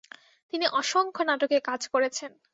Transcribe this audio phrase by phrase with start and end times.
[0.53, 2.31] তিনি অসংখ্য নাটকে কাজ করেছেন।